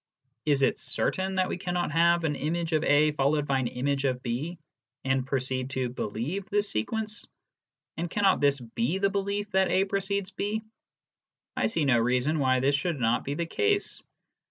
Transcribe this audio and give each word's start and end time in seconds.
Is 0.47 0.63
it 0.63 0.79
certain 0.79 1.35
that 1.35 1.47
we 1.47 1.59
cannot 1.59 1.91
have 1.91 2.23
an 2.23 2.35
image 2.35 2.71
of 2.73 2.83
A 2.83 3.11
followed 3.11 3.45
by 3.45 3.59
an 3.59 3.67
image 3.67 4.03
of 4.03 4.23
B, 4.23 4.57
and 5.03 5.27
proceed 5.27 5.69
to 5.69 5.89
believe 5.89 6.49
this 6.49 6.69
sequence? 6.71 7.27
And 7.97 8.09
cannot 8.09 8.39
this 8.41 8.59
~be 8.59 8.97
the 8.97 9.11
belief 9.11 9.51
that 9.51 9.69
A 9.69 9.85
precedes 9.85 10.31
B? 10.31 10.63
I 11.55 11.67
see 11.67 11.85
no 11.85 11.99
reason 11.99 12.39
why 12.39 12.61
this 12.61 12.73
should 12.75 12.99
not 12.99 13.23
be 13.23 13.35
the 13.35 13.45
case. 13.45 14.01